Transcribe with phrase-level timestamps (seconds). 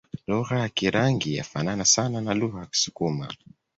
[0.27, 3.27] Lugha ya Kirangi yafanana sana na lugha za Kisukuma